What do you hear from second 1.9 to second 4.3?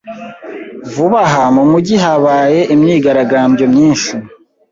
habaye imyigaragambyo myinshi.